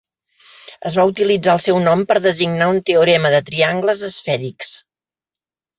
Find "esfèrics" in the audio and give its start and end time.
4.13-4.77